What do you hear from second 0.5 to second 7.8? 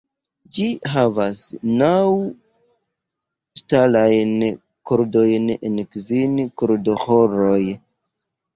Ĝi havas naŭ ŝtalajn kordojn en kvin kordoĥoroj.